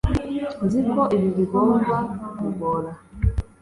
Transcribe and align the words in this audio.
nzi 0.65 0.79
ko 0.91 1.01
ibi 1.15 1.29
bigomba 1.37 1.95
kukugora 2.21 2.91